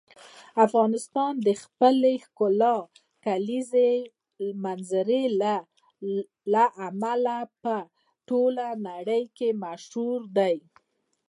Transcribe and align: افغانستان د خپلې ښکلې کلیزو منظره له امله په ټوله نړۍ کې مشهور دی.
افغانستان 0.65 1.33
د 1.47 1.49
خپلې 1.63 2.13
ښکلې 2.25 2.77
کلیزو 3.25 3.89
منظره 4.63 5.21
له 6.55 6.65
امله 6.87 7.37
په 7.63 7.75
ټوله 8.27 8.67
نړۍ 8.87 9.23
کې 9.37 9.49
مشهور 9.63 10.19
دی. 10.37 10.55